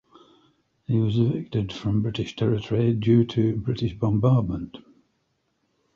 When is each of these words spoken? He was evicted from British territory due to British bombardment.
He 0.87 0.97
was 0.97 1.19
evicted 1.19 1.71
from 1.71 2.01
British 2.01 2.35
territory 2.35 2.91
due 2.95 3.23
to 3.25 3.55
British 3.57 3.93
bombardment. 3.95 4.79